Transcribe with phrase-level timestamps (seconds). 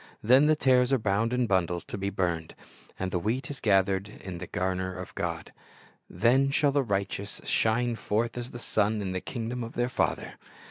[0.23, 2.55] Then the tares are bound in bundles to be burned,
[2.97, 5.53] and the wheat is gathered into the garner of God.
[6.09, 10.37] "Then shall the righteous shine forth as the sun in the kingdom of their Father."